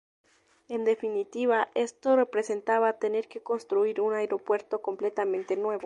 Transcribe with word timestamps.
En 0.67 0.83
definitiva, 0.83 1.69
esto 1.75 2.15
representaba 2.15 2.93
tener 2.93 3.27
que 3.27 3.43
construir 3.43 4.01
un 4.01 4.15
aeropuerto 4.15 4.81
completamente 4.81 5.55
nuevo. 5.57 5.79